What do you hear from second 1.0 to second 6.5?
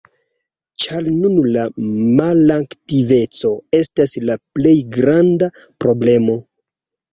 nun la malaktiveco estas la plej granda problemo.